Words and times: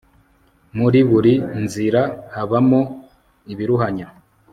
muri 0.77 0.99
buri 1.09 1.33
nzirahabamo 1.63 2.81
ibiruhanya 3.53 4.07